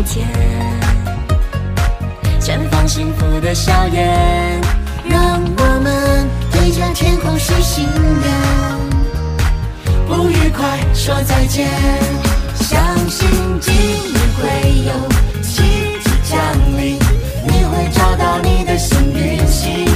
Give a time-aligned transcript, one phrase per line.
[0.00, 0.26] 开的春天，
[2.40, 4.60] 绽放幸福的笑颜，
[5.08, 7.86] 让我们对着天空许心
[8.22, 8.32] 愿，
[10.08, 11.68] 不愉快说再见，
[12.54, 13.28] 相信
[13.60, 14.42] 今年会
[14.86, 14.92] 有
[15.42, 15.62] 奇
[16.02, 16.38] 迹降
[16.76, 16.98] 临，
[17.46, 19.86] 你会找到你的幸运星，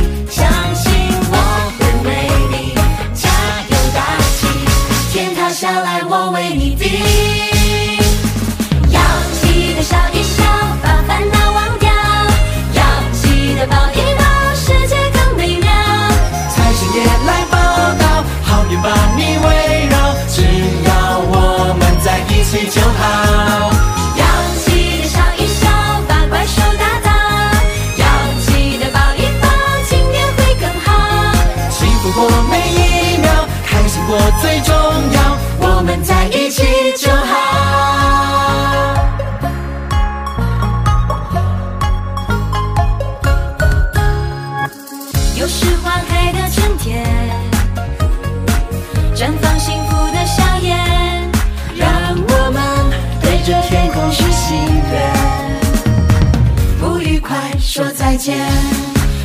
[57.58, 58.36] 说再见，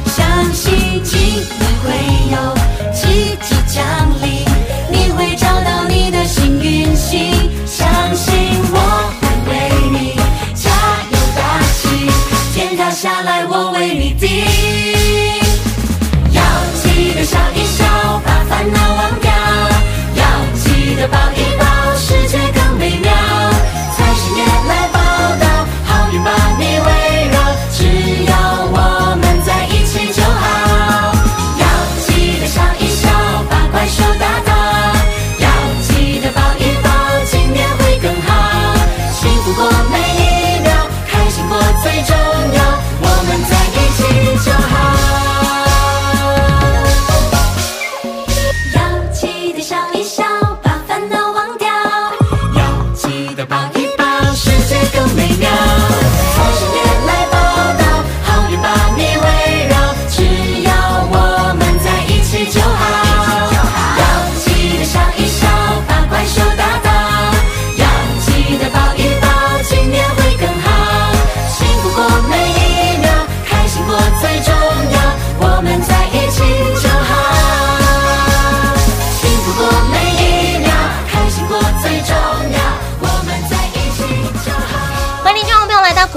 [0.06, 1.46] 相信今年
[1.84, 1.92] 会
[2.32, 2.38] 有
[2.94, 3.84] 奇迹降
[4.22, 4.44] 临，
[4.92, 7.32] 你会找到你的幸运星，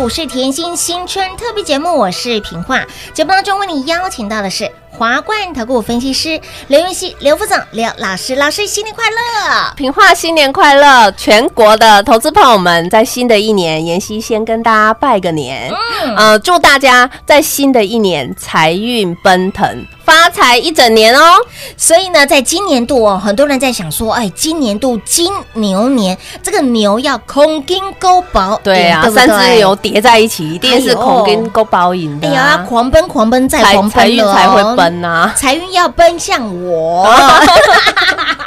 [0.03, 2.85] 股市甜心新春特别节目，我是平化。
[3.15, 8.35] 节目当中为你邀请到的是华冠投顾分析师刘云熙、刘副总、刘老师。
[8.35, 9.73] 老师新年快乐！
[9.77, 11.09] 平化新年快乐！
[11.13, 15.73] 全国的投资朋友们，在新的一年，妍希先跟大家拜个年，
[16.17, 21.21] 呃，祝大家在新的一年财运奔腾，发财一整年哦。
[21.77, 32.67] 所以呢，在今年度哦，很多人在想说，哎，今年度金牛年，这个牛要空金勾宝，对啊，三只对牛叠在一起，一定是哎呦孔跟勾包赢的、哎呀，啊。
[32.69, 37.09] 狂奔狂奔再财狂奔财运才会哦，奔呐，财运要奔向我。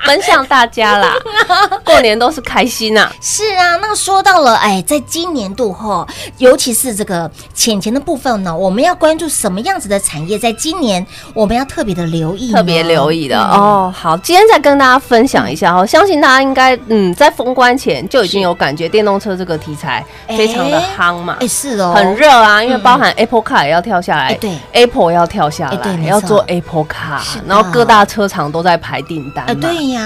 [0.06, 1.14] 奔向大家啦！
[1.84, 3.12] 过年都是开心啊。
[3.22, 6.08] 是啊，那说到了，哎，在今年度后，
[6.38, 10.38] 尤其是这个钱钱的部分呢，我们要关注什么样子的产业？
[10.38, 13.94] 在今年我们要特别的留意，特别留意的、嗯哦。
[13.96, 21.38] 好，今天再跟大家分享一下哦，相信大家应该嗯在封关前就已经有感觉，电动车这个题材非常的夯嘛。
[21.40, 29.56] 哎，是哦，很热啊，因为嗯包含 Apple Car 也要跳下来，哎对，Apple 要跳下来，要做 Apple Car，然后各大车厂都在排订单嘛，啊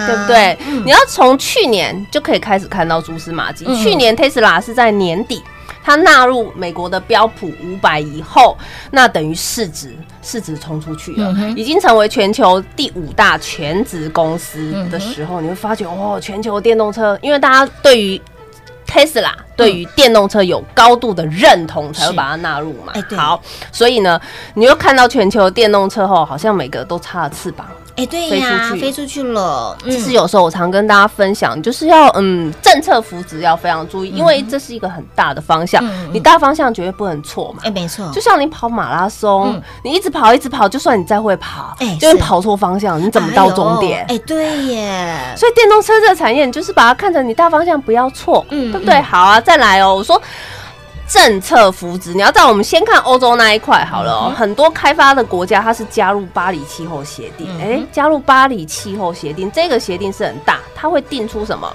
[0.08, 0.58] 对不对？
[0.68, 0.84] 嗯。
[0.86, 3.66] 你要从去年就可以开始看到蛛丝马迹。
[3.68, 3.76] 嗯。
[3.84, 5.44] 去年 Tesla 是在年底。
[5.82, 8.56] 它纳入美国的标普五百以后，
[8.92, 18.22] 那等于市值市值冲出去了，嗯已经成为全球第五大全职公司的时候，你会发觉哦，全球电动车，因为大家对于
[18.86, 22.94] Tesla 对于电动车有高度的认同，才会把它纳入嘛。
[23.16, 23.42] 好，
[23.72, 24.20] 所以呢，
[24.54, 27.66] 你又看到全球电动车后，好像每个都插了翅膀，
[28.00, 37.60] 哎，对呀，飞出去了，嗯其实有时候我常跟大家分享，就是要嗯政策扶植要非常注意，因为这是一个很大的方向你大方向绝对不能错嘛。
[37.64, 44.18] 哎，没错，就像你跑马拉松嗯，你一直跑一直跑，就算你再会跑哎，就是是跑错方向，你怎么到终点哎？
[44.20, 48.96] 对耶，所以电动车这个产业，你就是把它看成你大方向不要错，嗯对不对？
[48.96, 50.22] 嗯好啊，再来哦，我说。
[51.10, 57.48] 政策扶植，你要知道，我们先看欧洲那一块好了很多开发的国家，它是加入巴黎气候协定。
[57.50, 61.68] 嗯哼哎、加入巴黎气候协定，这个协定是很大，它会定出什么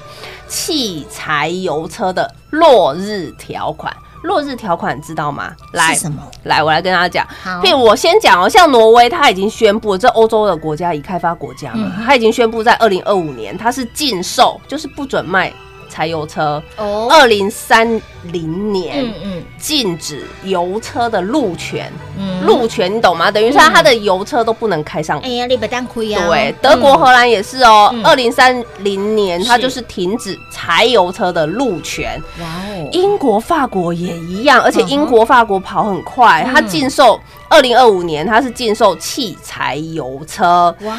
[0.46, 3.94] 汽柴油车的落日条款。
[4.22, 5.52] 落日条款知道吗？
[5.72, 6.22] 来什么？
[6.44, 7.28] 来，我来跟大家讲。
[7.42, 15.52] 好譬如我先讲哦，像挪威，它已经宣布，这欧洲的国家已开发国家嘛，嗯它已经宣布在二零二五年，它是禁售，就是不准卖
[15.94, 16.60] 柴油车。
[16.76, 19.44] 哦，二零三零年嗯嗯。
[19.56, 22.44] 禁止油车的路权，嗯。
[22.44, 23.30] 路权你懂吗？
[23.30, 25.20] 等于说它的油车都不能开上。
[25.20, 32.20] 哎呀，你别当亏啊，对，德国、荷兰也是哦嗯，二零三零年它就是停止柴油车的路权。
[32.40, 36.52] 哇哦，英国、法国也一样，而且英国、法国跑很快，嗯。
[36.52, 37.18] 它禁售
[37.48, 40.96] 二零二五年它是禁售汽柴油车，哇，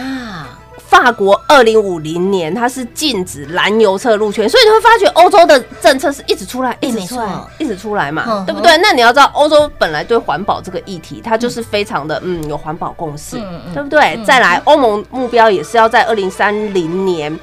[0.95, 7.27] 法国二零五零年它是禁止燃油车入圈，所以你会发觉欧洲的政策是一直出来，一直出来
[7.59, 8.77] 一直出来嘛对不对？
[8.77, 13.35] 那你要知道，欧洲本来对环保这个议题，它就是非常的嗯有环保共识
[13.73, 14.17] 对不对？
[14.25, 17.37] 再来，欧盟目标也是要在二零三零年。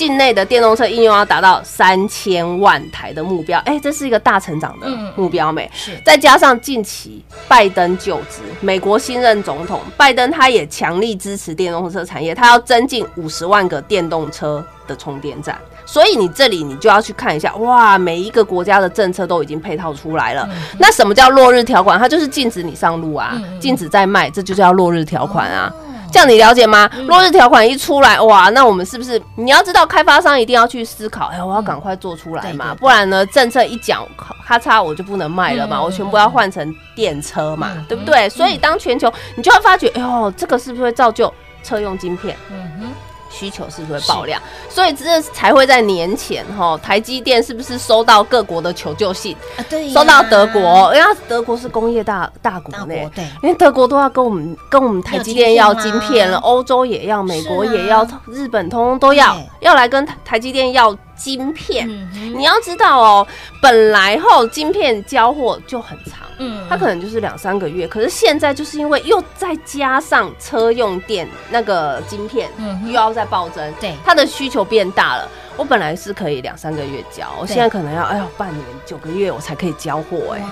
[0.00, 5.70] 境内的电动车应用要达到三千万台的目标，哎，这是一个大成长的目标没？
[5.74, 15.58] 是再加上近期拜登就职，美国新任总统拜登他也强力支持电动车产业，他要增进五十万个电动车的充电站。
[15.84, 20.48] 所以你这里你就要去看一下，哇，每一个国家的政策都已经配套出来了。
[20.78, 21.98] 那什么叫落日条款？
[21.98, 25.70] 它就是禁止你上路啊禁止再卖，这就叫落日条款啊。
[25.70, 26.90] 哦这样你了解吗？
[27.06, 34.06] 落日条款一出来，哇，那我们是不是你要知道，开发商一定要去思考，哎，我要赶快做出来嘛，不然呢，政策一讲，
[34.44, 38.28] 咔嚓我就不能卖了嘛，嗯我全部要换成电车嘛，嗯对不对？
[38.28, 42.36] 所以当全球，你就会发觉，哎呦，这个是不是会造就车用晶片？
[42.50, 42.86] 嗯哼，
[43.30, 44.42] 需求是不是会爆量？
[44.68, 49.34] 所以这才会在年前哈，台积电是不是收到各国的求救信？
[49.56, 61.88] 啊对呀，收到德国，因为它德国是工业大大国呢，对，因为德国都要跟我们跟我们台积电要晶片了，欧洲也要，美国也要，日本通通都要，要来跟台台积电要晶片。
[61.88, 63.26] 嗯，你要知道哦，
[63.62, 66.29] 本来后晶片交货就很长。
[66.40, 72.80] 嗯它可能就是两三个月，可是现在就是因为又再加上车用电那个晶片，嗯。
[72.86, 73.94] 又要再暴增，对。
[74.04, 75.28] 它的需求变大了。
[75.56, 80.42] 我本来是可以两三个月交，我现在可能要哎呦半年九个月我才可以交货，哎，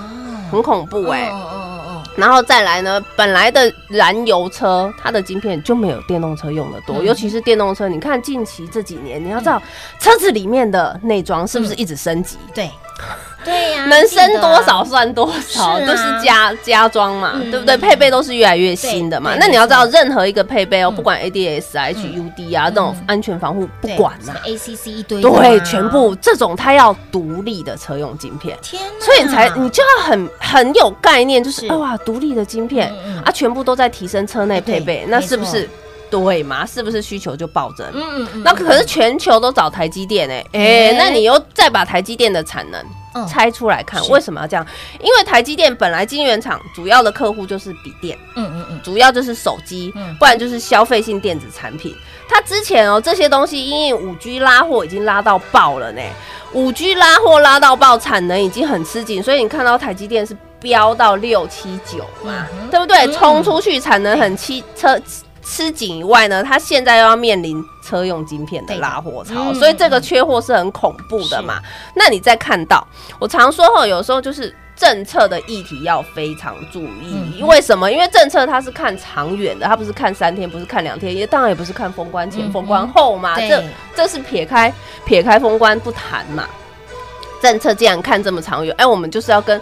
[0.50, 1.28] 很恐怖哎。
[1.30, 7.04] 哦哦哦哦，然后再来呢，本来的燃油车它的晶片就没有电动车用的多，嗯。
[7.06, 9.62] 尤其是电动车，你看近期这几年，你要知道
[9.98, 12.36] 车子里面的内装是不是一直升级？
[12.54, 12.70] 对，
[13.44, 17.76] 对呀，能升多少算多少，都是加加装嘛，嗯对不对？
[17.76, 19.34] 配备都是越来越新的嘛。
[19.38, 20.96] 那你要知道，任何一个配备哦，嗯。
[20.96, 28.58] 不管 ADS 啊、HUD 啊这种安全防护，不管啊，ACC 一堆的对，啊全部这种它要独立的车用晶片。
[28.60, 31.72] 天，所以你才你就要很很有概念，就是是。
[31.74, 32.92] 哇，独立的晶片
[33.24, 35.68] 啊，全部都在提升车内配备，那是不是
[36.10, 36.66] 对嘛？
[36.66, 37.86] 是不是需求就暴增？
[37.92, 42.84] 嗯嗯嗯，那可是全球都找台积电哎、哎哎、那你又再把台积电的产能
[43.14, 44.66] 嗯拆出来看，是为什么要这样？
[45.00, 51.94] 因为台积电本来晶圆厂主要的客户就是笔电，嗯嗯嗯，主要就是手机嗯，不然就是消费性电子产品。
[52.28, 56.02] 它之前哦这些东西因为五 G 拉货已经拉到爆了呢，
[56.52, 62.98] 五 G 拉货拉到爆，产能已经很吃紧，所以你看到台积电是飙到六七九嘛，对不对？
[63.06, 65.00] 嗯冲出去产能很吃车
[65.48, 71.58] 吃紧以外呢，它现在又要面临车用晶片的拉货潮，嗯所以这个缺货是很恐怖的嘛。
[71.94, 72.86] 那你再看到，
[73.18, 74.54] 我常说后，有时候就是。
[74.78, 77.90] 政策的议题要非常注意，嗯为什么？
[77.90, 83.34] 因为政策它是看长远的，它不是看三天，不是看两天，也当然也不是看封关前、嗯封关后嘛。
[83.40, 83.60] 这
[83.96, 84.72] 这是撇开
[85.04, 86.46] 撇开封关不谈嘛。
[87.42, 89.60] 政策既然看这么长远，哎，我们就是要跟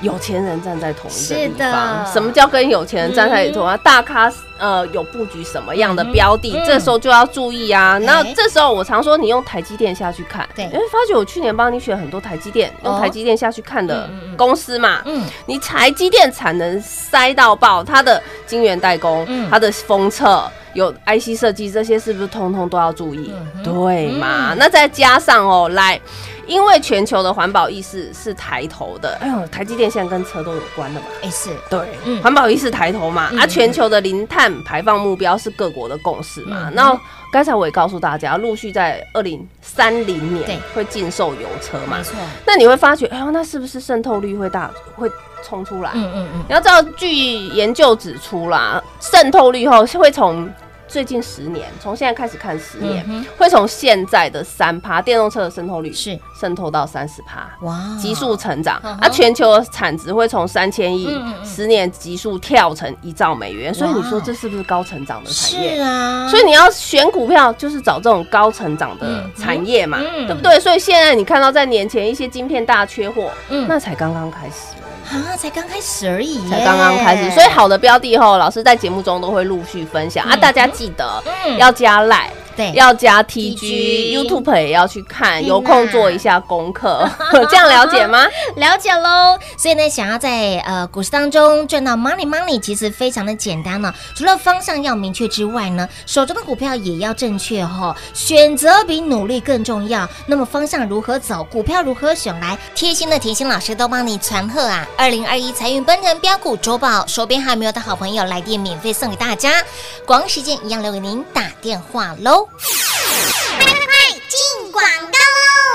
[0.00, 2.06] 有钱人站在同一个地方。
[2.12, 3.76] 什么叫跟有钱人站在同啊？
[3.78, 7.98] 大咖呃有布局什么样的标的，嗯这时候就要注意啊。
[7.98, 15.02] 那哎这时候我常说，你用台积电下去看，对你会发觉我去年帮你选很多台积电，哦用台积电下去看的公司嘛。
[15.04, 23.32] 嗯，你台积电产能塞到爆，它的晶圆代工、嗯它的封测、有 IC 设计这些，是不是通通都要注意？
[23.54, 24.54] 嗯对嘛？
[24.54, 26.00] 嗯那再加上哦，来
[26.46, 29.18] 因为全球的环保意识是抬头的。
[29.20, 31.06] 哎呦，台积电现在跟车都有关的嘛。
[31.22, 36.74] 哎是，对，嗯环保意识抬头嘛，嗯啊，全球的零碳排放目标是各国的共识嘛嗯。
[36.74, 37.00] 那
[37.32, 42.02] 刚才我也告诉大家，陆续在二零三零年会禁售油车嘛没。
[42.04, 42.14] 错，
[42.46, 45.10] 那你会发觉，哎呦，那是不是渗透率会大，会
[45.44, 45.90] 冲出来？
[45.94, 50.48] 嗯嗯嗯，你要知道，据研究指出啦，渗透率后会从
[50.88, 53.04] 最近十年，从现在开始看十年，
[53.36, 56.18] 会从现在的三趴电动车的渗透率是。
[56.38, 57.48] 渗透到三十趴。
[57.62, 61.08] 哇，急速成长，嗯啊，全球的产值会从三千亿
[61.42, 65.80] 十年急速跳成一兆美元，所以你说哇这是不是高成长的产是业？
[65.80, 69.30] 啊，所以你要选股票，就是找这种高成长的嗯。
[69.34, 70.26] 产业嘛，嗯。
[70.26, 70.60] 对不对？
[70.60, 73.66] 所以现在你看到在年前一些晶片大缺货，嗯。
[73.66, 74.76] 那才刚刚开始。
[75.08, 80.34] 啊，才刚开始而已，才刚刚开始，所以好的标的后，老师在节目中都会陆续分享、啊。
[80.34, 87.08] 嗯大家记得嗯要加赖，对要加 TG TG，YouTube 也要去看，嗯有空做一下功课，
[87.50, 88.26] 这样了解吗？
[88.56, 89.38] 了解喽。
[89.58, 100.08] 所以呢，想要在呃股市当中赚到 money money，其实非常的简单呢、除了方向要明确之外呢，手中的股票也要正确哦、选择比努力更重要。
[100.26, 104.86] 那么方向如何走，股票如何选来，贴心的甜心老师都帮你传贺啊！
[104.96, 109.62] 二零二一财运奔腾标股周报，手边还没有的好朋友来电免费送给大家，
[110.06, 112.45] 广告时间一样留给您打电话喽。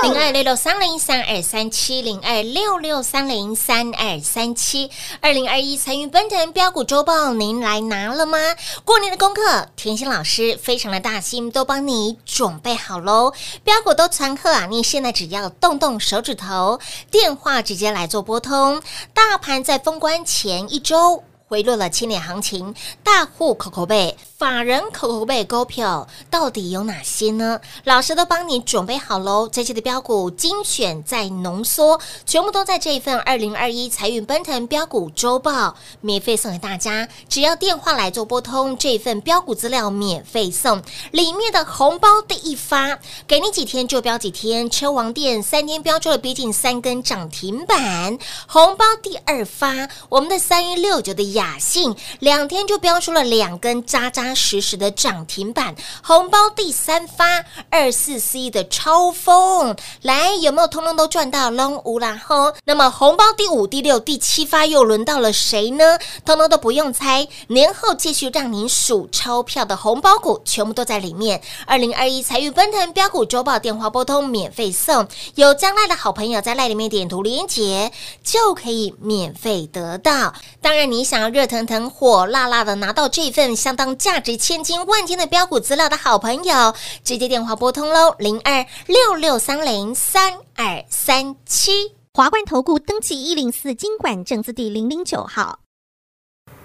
[0.02, 8.38] 零二六六三零三二三七零二六六三零三二三七，二零二一财运奔腾标股周报，您来拿了吗？
[8.84, 13.32] 过年的功课，甜心老师非常的大心，都帮你准备好喽。
[13.62, 14.66] 标股都传贺啊！
[14.66, 18.82] 你现在只要动动手指头，电话直接来做拨通。
[19.14, 21.22] 大盘在封关前一周。
[21.48, 22.74] 回落了千年行情，
[23.04, 27.60] 大户口口背、法人口口背股票到底有哪些呢？
[27.84, 35.76] 老师都帮你准备好喽，这期的标股精选再浓缩，全部都在这一份二零二一财运奔腾标股周报。
[36.00, 40.82] 免费送给大家，只要电话来做拨通，这份标股资料免费送，
[41.12, 48.18] 里面的红包第一发，给你几天就标几天，车王店三天标出了逼近三根涨停板，
[48.48, 62.52] 红包第二发，我们的三一六九的雅信两天就标出了两根扎实实的涨停板，红包第三发，二四 C 的超风，来有没有通通都赚到龙无啦吼？
[62.64, 65.98] 那么红包第五、第六、第七发又轮到了谁呢？
[66.24, 71.40] 通通都不用猜，年后继续让您数钞票的红包股全部都在里面。
[71.66, 77.90] 二零二一财运奔腾标股周报电话拨通免费送，有将来的好朋友在赖里面点图连结
[78.22, 80.34] 就可以免费得到。
[80.60, 86.74] 当然，你想要热腾腾、火辣辣的拿到这份相当价值千金万金的标股资料的好朋友，
[87.04, 91.92] 直接电话拨通喽，零二六六三零三二三七。
[92.14, 95.58] 华冠投顾登记一零四经管证字第零零九号。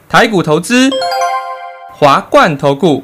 [0.08, 0.90] 台股投资，
[1.94, 3.04] 华冠投顾。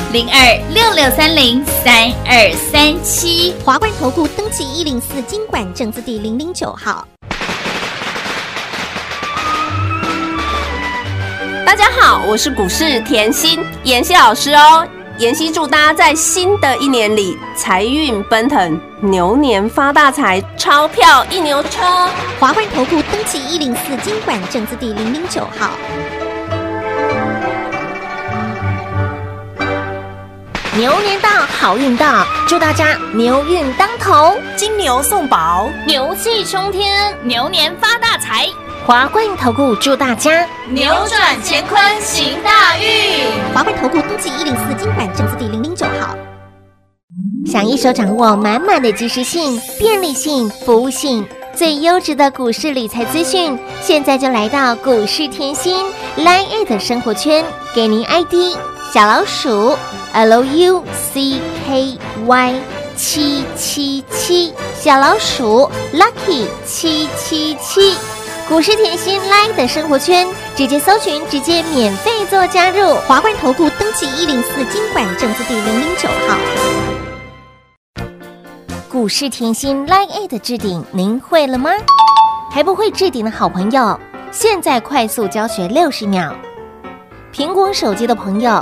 [0.11, 3.55] 零二六六三零三二三七。
[3.63, 7.07] 华冠投顾登记一零四经管证字第零零九号。
[11.65, 14.85] 大家好，我是股市甜心妍希老师哦。
[15.17, 22.09] 妍希祝大家在新的一年里财运奔腾，牛年发大财，钞票一牛车。
[22.37, 25.71] 华冠投顾登记一零四经管证字第零零九号。
[30.81, 38.49] 牛年到，好运到，祝大家牛运当头，金牛送宝，牛气冲天，牛年发大财，
[38.83, 43.27] 华冠投顾祝大家扭转乾坤行大运。
[43.53, 46.17] 华冠投顾登记一零四金管证字第零零九号。
[47.45, 51.23] 想一手掌握满满的及时性、便利性、服务性，
[51.55, 55.85] 最优质的股市理财资讯，现在就来到股市甜心
[56.17, 57.45] Line It 生活圈，
[57.75, 58.57] 给您 ID
[58.93, 59.73] 小老鼠
[60.13, 60.81] Lucky
[62.97, 67.95] 七七七，小老鼠 Lucky 七七七。
[68.49, 72.95] 股市甜心 Line 的生活圈，直接搜寻，直接免费做加入。
[73.07, 76.37] 华冠投顾登记一零四经管证字第零零九号。
[78.89, 81.71] 股市甜心 Line A 的置顶，您会了吗？
[82.51, 83.97] 还不会置顶的好朋友，
[84.33, 86.35] 现在快速教学六十秒。
[87.33, 88.61] 苹果手机的朋友，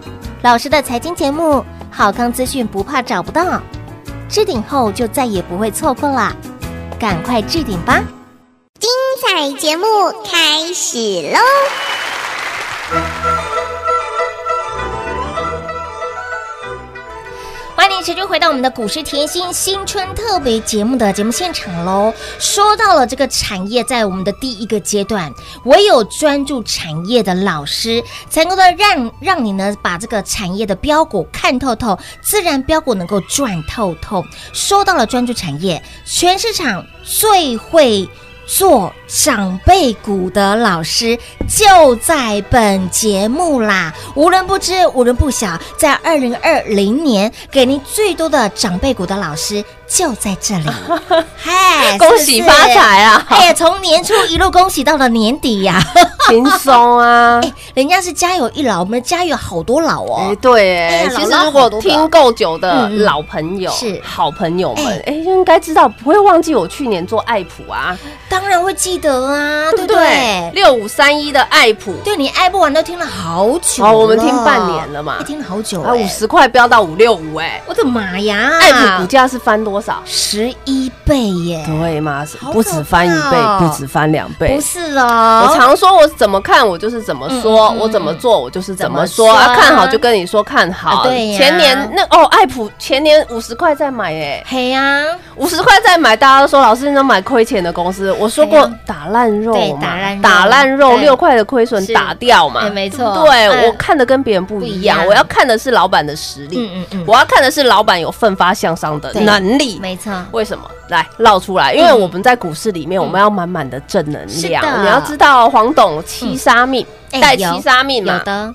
[0.43, 3.61] 老师的财经节目，好康资讯不怕找不到，
[4.27, 6.35] 置顶后就再也不会错过了，
[6.99, 8.01] 赶快置顶吧！
[8.79, 8.89] 精
[9.21, 9.85] 彩节目
[10.25, 10.97] 开始
[11.31, 11.39] 喽！
[18.01, 22.11] 持续回到我们的股市甜心新春特别节目的节目现场喽。
[22.39, 25.31] 说到了这个产业，在我们的第一个阶段，
[25.65, 34.25] 唯有专注产业的老师，才能够让让你呢把这个产业的标股看透透，自然标股能够赚透透。
[34.51, 38.09] 说到了专注产业，全市场最会。
[38.51, 41.17] 做长辈股的老师
[41.47, 45.57] 就在本节目啦，无人不知，无人不晓。
[45.77, 50.65] 在二零二零年，给您最多的长辈股的老师就在这里。
[51.35, 53.25] 嗨，恭喜发财啊！
[53.27, 55.81] 哎呀，从年初一路恭喜到了年底呀，
[56.29, 57.41] 轻松啊！
[57.43, 60.37] 哎，人家是家有一老，我们家有好多老哦哎，哦。
[60.41, 67.97] 对，哎，其实如果听够久的老朋友、是好朋友们哎，应该知道，不会忘记我去年做爱普啊，
[68.29, 70.51] 当然会记得啊，对对不不对对？？
[70.53, 78.51] 六五三一的爱普，对你爱不完都听了好久哦我们听半年了嘛哎听了好久啊，哎五十块飙到五六五，哎，我的妈呀！
[78.61, 80.01] 爱普股价是翻多少？
[80.05, 82.25] 十一倍耶，对吗？
[82.39, 84.55] 好不止翻一倍不止翻两倍。
[84.55, 84.61] 不。
[84.61, 89.53] 是哦，我常说，我怎么看我就是怎么说，我怎么做我就是怎么说怎么说？
[89.53, 89.55] 啊。
[89.55, 91.01] 看好就跟你说看好。
[91.01, 91.37] 啊对呀。
[91.37, 95.03] 前年那哦，爱普前年五十块再买耶，嘿呀，
[95.35, 98.11] 五十块再买，大家都说老师你都买亏钱的公司。
[98.13, 100.21] 我说过打烂肉嘛，打烂肉。
[100.21, 101.01] 打烂肉对。
[101.01, 103.25] 六块的亏损打掉嘛哎，没错。
[103.25, 103.47] 对？
[103.47, 103.65] 嗯。
[103.65, 105.07] 我看的跟别人不一样，不一样。
[105.07, 109.70] 我要看的是老板的实力，嗯嗯嗯，我要看的是老板有奋发向上的能力。
[109.79, 110.63] 没错，为什么？
[110.89, 114.83] 来绕出来，因为我们在股市里面，我们要满满的正能量。
[114.83, 118.53] 你要知道，黄董七杀命，带七杀命嘛，有的，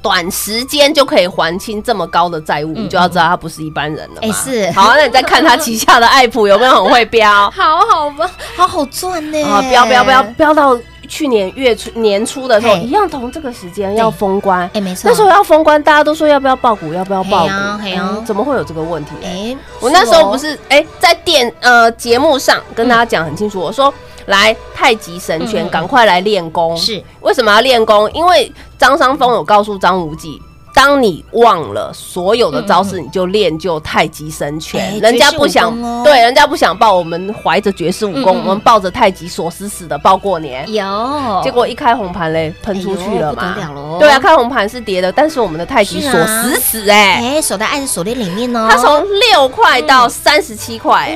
[0.00, 2.84] 短时间就可以还清这么高的债务，嗯。
[2.84, 4.20] 你就要知道他不是一般人了嘛。
[4.22, 4.70] 哎是。
[4.72, 7.50] 好，那你再看他旗下的爱普有没有很会飙？
[7.50, 14.68] 好好吧，好好赚呢，啊，飙飙飙飙到去年月初年初的时候，一样同这个时间要封关。
[14.74, 19.12] 哎，没错，那时候要封关，大家都说要不要爆股，要不要爆股怎么会有这个问题？
[19.24, 23.92] 哎，我那时候不哦是哎、在电呃节目上跟大家讲很清楚，我说
[24.26, 26.76] 来太极神拳，嗯赶快来练功。
[26.76, 28.10] 是为什么要练功？
[28.12, 30.40] 因为张三丰有告诉张无忌。
[30.74, 35.00] 当你忘了所有的招式，你就练就太极神哎拳。
[35.00, 35.70] 人家不想
[36.02, 40.70] 对，人家不想报，我们怀着绝世武功，我们抱着太极锁死死的报过年。
[40.72, 51.10] 有，结果一开红盘嘞，喷出去了嘛不得了喽对啊，开红盘是跌的，但是我们的太极锁死死哎，哎，锁在爱的锁链里面哦，它从六块到三十七块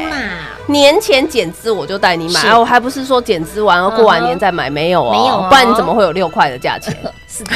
[0.67, 2.47] 年前减资我就带你买，是。
[2.49, 6.95] 啊，我还不是说减资完了过完年再买，没有哦，没有哦不然你怎么会有六块的价钱？
[7.37, 7.55] 是的，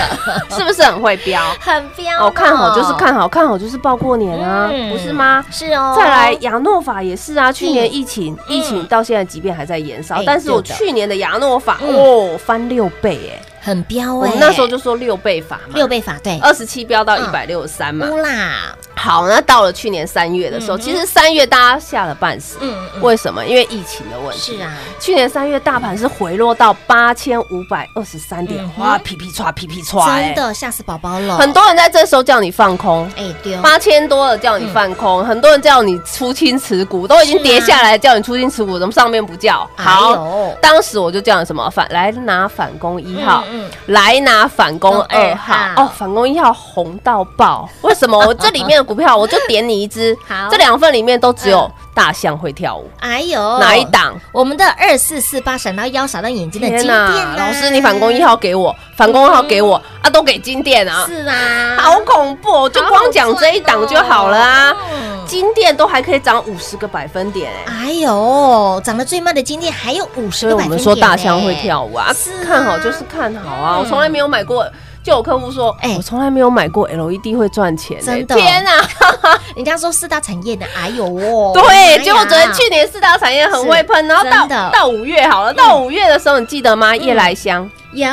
[0.57, 1.41] 是不是很会飙？
[1.61, 5.45] 很飙哦，看好就是看好，看好就是报过年啊，嗯不是吗？
[5.51, 8.57] 是哦，再来亚诺法也是啊，去年疫情，嗯。
[8.57, 11.95] 疫情到现在即便还在延烧哎，但是我去年的亚诺法嗯。
[11.95, 17.25] 哦翻六倍哎，很标我那时候就说六倍法嘛，六倍法对，二十七飙到嗯。
[17.25, 18.07] 一百六十三嘛。
[18.11, 23.45] 乌啦，好，那到了去年三月的时候，嗯其实三月大家吓了半死，嗯嗯，为什么？
[23.45, 24.57] 因为疫情的问题。
[24.57, 33.07] 是啊，去年三月大盘是回落到八千五百二十三点哇，皮皮唰皮皮唰，哎真的吓死宝宝了，很多人在这时候叫你放空。
[33.17, 33.55] 哎对。
[33.57, 39.69] 哦，八千多了叫你放空，很多人叫你出清持股，都已经跌下来叫你出清持股，怎么上面不叫？
[39.77, 43.45] 哎好，呦当时我就叫你什么反来拿反攻一号，
[43.87, 48.19] 来拿反攻攻二二号号哦，反攻一号红到爆，为什么？
[48.27, 50.17] 我这里面的股票我就点你一只。
[50.27, 53.85] 好，这两份里面都只有大象会跳舞，哎呦，哪一？
[53.93, 54.19] 档？
[54.33, 62.69] 我们的二四四八闪到腰闪到眼睛的金店啊老师，你反攻一号给我，反攻二号给我啊，都给金店啊，是啊，好恐怖哦！
[62.71, 64.75] 就光讲这一档就好了啊。
[64.91, 73.79] 嗯金店都还可以涨五十个百分点哎、哎呦，涨得最慢的金店还有五十我们个百分点说大象会跳舞啊，是啊看好就是看好啊！
[73.79, 74.67] 我从来没有买过，
[75.03, 78.35] 就有客户说，哎我从来没有买过 LED 会赚钱、欸，真的。
[78.37, 78.89] 天啊！
[79.57, 86.95] 人家说四大产业的，哎呦哦，对，结果昨天去年四大产业很会喷，然后到到五月好了，到五月的时候你记得吗？
[86.95, 88.09] 夜来香有，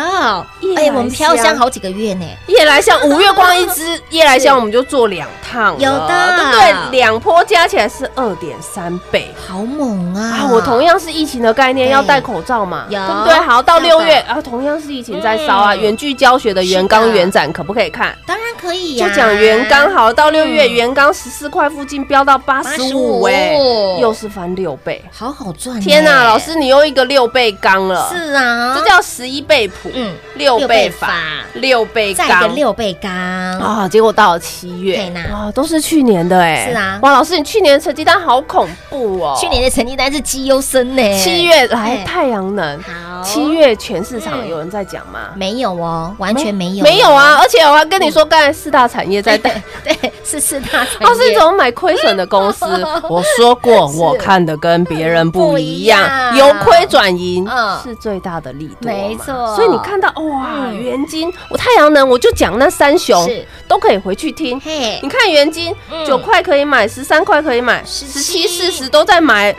[0.62, 7.00] 夜哎，我们飘香香好几个月呢，夜来香五月光一支， 夜来香我们就做两趟，有的对不对？
[7.00, 9.32] 两波加起来是二点三倍。
[9.48, 10.40] 好猛啊！
[10.42, 13.34] 啊，我同样是疫情的概念，要戴口罩嘛，对不对？
[13.46, 18.18] 好，到六月啊，同样是疫情在烧啊，嗯远距教学的元是的刚原展可不可以看？
[18.26, 19.08] 当然可以呀。
[19.08, 20.74] 就呀，讲元刚好，到六月嗯。
[20.74, 23.54] 元刚十四块附近飙到八十五，哎，
[24.00, 25.04] 又是翻六倍。
[25.12, 25.82] 好好赚呢。
[25.82, 31.14] 天哪，老师你又一个六倍刚了，是啊，这叫十一倍谱，嗯六倍法法，
[31.54, 32.56] 六倍再一个刚。
[32.56, 34.98] 六倍刚，啊，结果到了七月。
[35.32, 37.00] 啊，都是去年的哎，是啊。
[37.02, 42.04] 哇，老师，你去年的成绩单好恐怖哦，去年的成绩单是绩优生呢，七月来哎。
[42.08, 45.30] 太阳能，好七月全市场嗯有人在讲吗？
[45.36, 49.62] 没有哦，完全没有，没有啊，，而且我还跟你说，刚才四大产业在带。
[49.84, 51.08] 对，是四大产业。
[51.08, 52.66] 哦，是一种买亏损的公司？
[53.10, 58.92] 我说过，我看的跟别人不一样，由亏转盈嗯是最大的利多。
[58.92, 63.30] 没错所以你看到哇，嗯元金，我太阳能，我就讲那三雄
[63.68, 64.60] 都可以回去听。
[64.60, 69.56] 嘿你，看元金嗯九块可以买，十三块可以买，十七、四十都在买，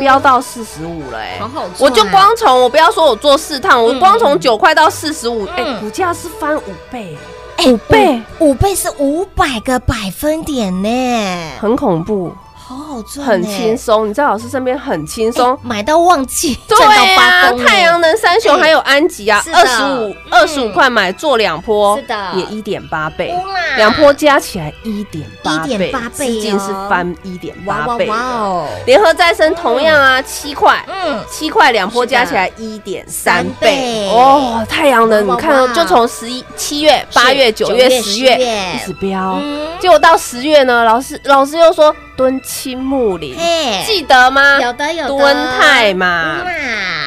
[0.00, 7.16] 飙到四十五了哎、好好赚我就光从我不要说我做四趟，我嗯光从九块到四十五，哎，嗯股价是翻五倍，
[7.56, 12.32] 哎五倍，五倍是五百个百分点呢，很恐怖，
[12.66, 13.76] 好好赚，很轻。
[13.76, 14.08] 松。
[14.08, 15.52] 你在老师身边很轻松。
[15.54, 15.58] 哎。
[15.62, 22.32] 买到忘记，对赚到发啊，疯呢太阳能三雄哎还有安吉啊二十五二十五嗯块买做两波，是的。
[22.34, 23.28] 也一点八倍。
[23.32, 23.42] 哇，
[23.76, 28.12] 两波加起来一点八倍，1.8倍资金是哦翻一点八倍的。
[28.12, 33.68] 哇哦，联合再生同样啊，七块，嗯，七块两波加起来一点三三倍。
[33.68, 34.64] 倍哦。
[34.68, 44.60] 太阳能，你看就从十一、七月、八月、九月、十月一直飙，嗯，结果到十月呢，老师老师又说敦青木林，嘿，记得吗？
[44.60, 46.38] 有的有的，敦泰嘛，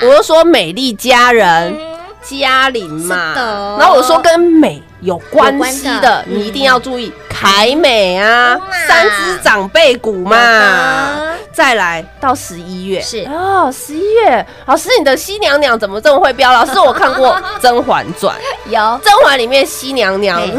[0.01, 1.75] 我又说美丽佳人。
[1.79, 1.97] 嗯。
[2.29, 3.33] 嘉玲嘛，
[3.79, 11.21] 然后我说跟美有关系的你一定要注意凯美啊，三只长辈股嘛。
[11.53, 12.99] 再来到十一月。
[12.99, 13.25] 是。
[13.31, 16.51] 哦，十一月，老师你的西娘娘怎么这么会飙？
[16.51, 17.29] 老师我看过
[17.61, 18.35] 《甄嬛传》，
[18.69, 20.53] 有《甄嬛》里面西娘娘嘿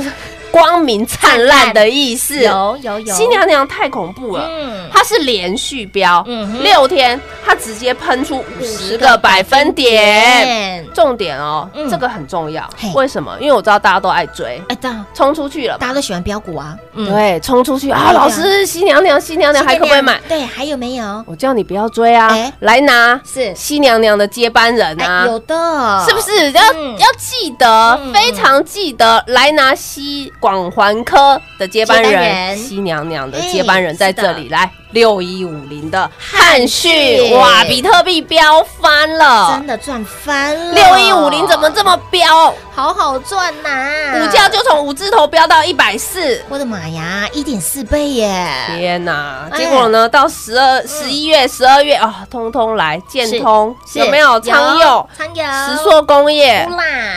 [0.59, 4.49] 光明灿烂的意思，有有有，新娘娘太恐怖了。
[4.49, 10.85] 嗯，它是连续飙，嗯六天它直接喷出五十个百分点。
[10.93, 12.69] 重点哦，嗯这个很重要。
[12.95, 13.37] 为什么？
[13.41, 15.79] 因为我知道大家都爱追，哎，当冲出去了。
[15.79, 18.13] 大家都喜欢标股啊，嗯，对，冲出去啊！
[18.13, 20.21] 老师，西娘娘，西娘娘还可不可以买？
[20.29, 21.25] 对，还有没有？
[21.27, 25.27] 我叫你不要追啊哎，来拿是西娘娘的接班人啊哎，！
[25.27, 26.21] 有的，是不？
[26.21, 34.49] 是要嗯要记得嗯，非常记得来拿西广环科的接班人，西娘娘的哎接班人在这里。
[34.51, 39.67] 来，六一五零的汉讯，哇，比特币飙翻了真。
[39.67, 42.55] 的赚翻了，六一五零怎么这么飙？
[42.75, 43.69] 好好赚呐？
[44.13, 46.41] 股价就从五字头飙到一百四。
[46.49, 48.47] 我的妈呀，一点四倍耶！
[48.69, 49.49] 天哪！
[49.51, 50.09] 哎结果呢？
[50.09, 54.39] 到十二、十一月、十二月啊，通通来建通，有没有？
[54.41, 56.67] 昌佑、昌佑、石硕工业，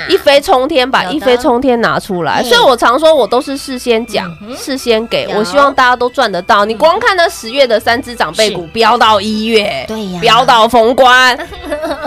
[0.09, 2.41] 一飞冲天，把一飞冲天拿出来。
[2.41, 6.65] 嗯所以我常说，我都是事先讲嗯，事先给我，希望大家都赚得到。
[6.65, 11.37] 你光看那十月的三只长辈股飙到一月，对呀飙到封关，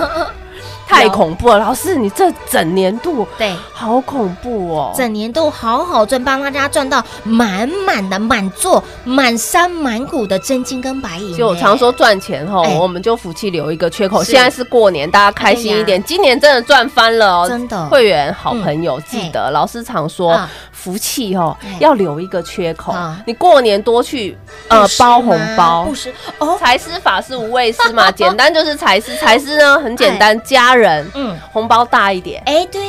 [0.86, 1.58] 太恐怖了。
[1.58, 3.54] 老师，你这整年度对。
[3.76, 4.94] 好恐怖哦！
[4.96, 11.36] 整年度好好赚，帮大家赚到满满的满座、满山满谷的真金跟白银。
[11.36, 14.24] 就我常说赚钱后，哎我们就福气留一个缺口。
[14.24, 16.02] 现在是过年，大家开心一点。
[16.02, 17.46] 今年真的赚翻了哦！
[17.46, 20.50] 真的会员好朋友记得，老师常说啊
[20.84, 22.92] 福气哦哎要留一个缺口。
[22.92, 23.18] 啊。
[23.26, 24.36] 你过年多去
[24.68, 25.84] 呃包红包。
[25.84, 25.94] 布。
[25.94, 29.16] 施哦，财师法师无畏师嘛， 简单就是财师。
[29.16, 32.80] 财师呢很简单，家人嗯，红包大一点，哎，对，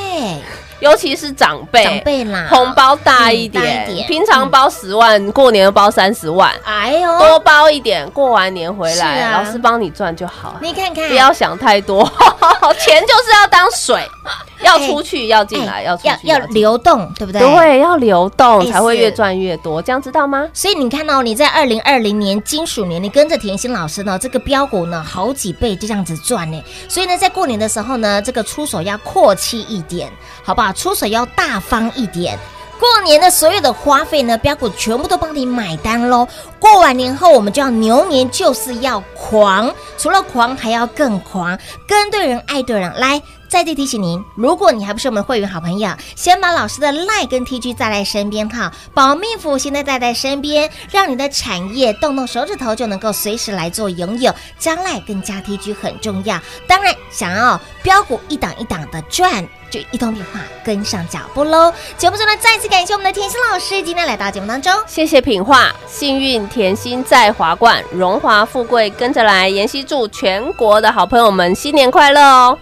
[0.86, 10.58] 尤其是长辈，长辈啦，红包大一点平常包十万，过年包三十万，哎呦，多包一点，过完年回来，老师帮你赚就好。
[10.62, 12.04] 你看看，不要想太多，
[12.80, 14.08] 钱就是要当水，
[14.62, 17.42] 要出去，要进来，哎要，要要流动，对不对？。
[17.42, 20.48] 对，要流动才会越赚越多，这样知道吗？
[20.54, 26.64] 所以你看到、你在二零二零年金属年，你跟着甜心老师呢，这个标股呢好几倍就这样子赚呢。
[26.88, 30.12] 所以呢，在过年的时候呢，这个出手要阔气一点，
[30.44, 30.75] 好不好？
[30.76, 32.38] 出手要大方一点。
[32.78, 36.28] 过年的所有的花费呢，标股全部都帮你买单喽。
[36.60, 41.58] 过完年后，我们就要牛年，就是要狂，除了狂还要更狂，
[41.88, 42.94] 跟对人，爱对人。
[43.00, 54.34] 来，再次提醒您，如果你还不是我们会员好朋友，先把老师的 line 跟 TG 带在身边哈，保命符现在带在身边，让你的产业动动手指头就能够随时来做拥有。
[54.58, 59.48] 加 line 跟加 TG 很重要，当然想要标股一档一档的赚。
[59.72, 61.74] 就一通电话跟上脚步喽！
[61.98, 64.72] 节目中呢，再次感谢我们的甜心老师今天来到节目当中。
[64.88, 69.50] 谢谢品画，幸运甜心在华冠，荣华富贵跟着来。
[69.50, 72.58] 妍希祝全国的好朋友们新年快乐哦！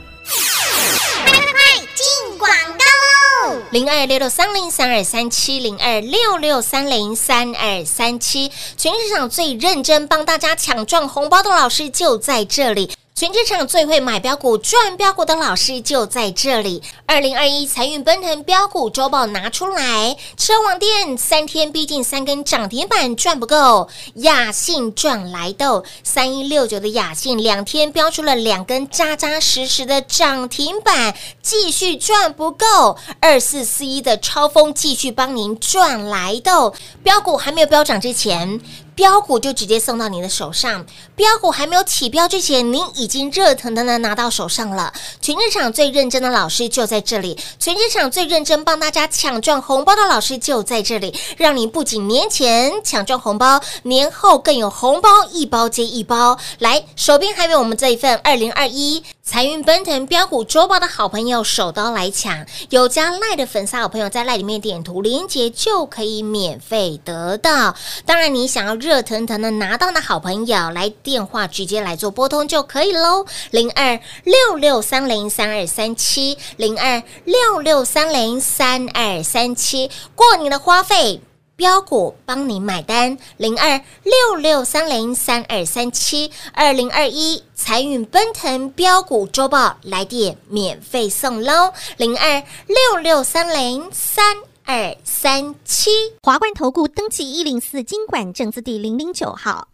[2.43, 3.61] 广告喽！
[3.71, 12.91] 零二六六三零三二三七零二六六三零三二三七，全市场最认真帮大家抢赚红包的老师就在这里。
[13.15, 16.81] 全职场最会买标股、赚标股的老师就在这里。
[17.05, 32.97] 二零二一财运奔腾标股周报拿出来，车王店三天逼近三根涨停板赚不够，雅信赚来豆三一六九的雅信两天标出了两根扎扎实实的涨停板，继续赚不够。
[33.19, 36.73] 二四四一的超风继续帮您赚来豆，
[37.03, 38.59] 标股还没有飙涨之前。
[38.95, 44.93] 标股就直接送到你的手上，标股还没有起标之前，您已经热腾腾的拿到手上了。
[45.19, 56.37] 全市场最认真的老师就在这里，全市场最认真帮大家抢赚红包的老师就在这里，让你不仅年前抢赚红包，年后更有红包一包接一包。
[56.59, 59.03] 来，手边还有我们这一份二零二一。
[59.25, 62.45] 财运奔腾标股周报的好朋友，手刀来抢！
[62.69, 67.73] 有加赖的粉丝好朋友，在赖里面点图连接就可以免费得到。
[68.05, 73.25] 当然，你想要热腾腾的拿到的好朋友，来电话直接来做拨通就可以喽。
[73.49, 81.21] 零二六六三零三二三七，零二六六三零三二三七，过年的花费。
[81.55, 95.91] 标股帮你买单，零二六六三零三二三七，二零二一财运奔腾标股周报来电免费送喽，零二六六三零三二三七，
[96.23, 99.67] 华冠投顾登记一零四经管证字第零零九号，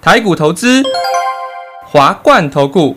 [0.00, 0.82] 台股投资，
[1.86, 2.96] 华冠投顾。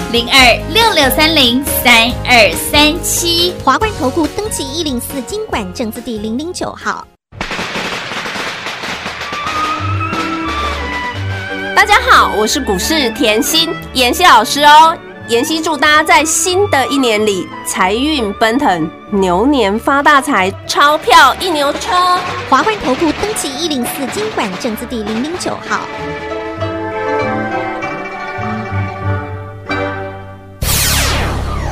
[0.11, 3.53] 零二六六三零三二三七。
[3.63, 7.07] 华冠投顾登记一零四经管证字第零零九号。
[11.73, 14.93] 大家好，我是股市甜心妍希老师哦。
[15.29, 22.19] 妍希祝大家在新的一年里财运奔腾，牛年发大财，钞票一牛车。
[22.49, 25.79] 华冠投顾登记一零四经管证字第零零九号。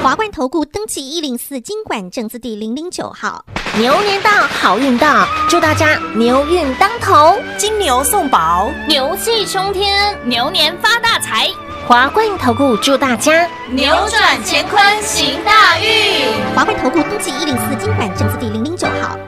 [0.00, 3.44] 华冠投顾登记一零四经管证字第零零九号。
[3.76, 11.48] 牛年到，好运到，祝大家牛运当头，金牛送宝，牛气冲天，牛年发大财，
[11.86, 16.28] 华冠投顾祝大家扭转乾坤行大运。
[16.54, 19.18] 华冠投顾登记一零四经管证字第零零九号。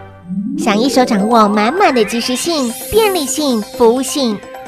[0.56, 4.38] 想一手掌握满满的及时性、便利性、服务性，